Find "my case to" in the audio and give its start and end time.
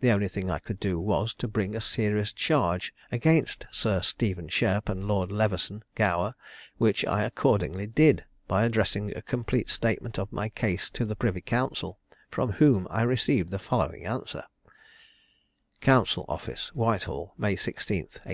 10.32-11.04